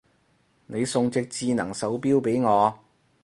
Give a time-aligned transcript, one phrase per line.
[0.65, 2.79] 你送隻智能手錶俾我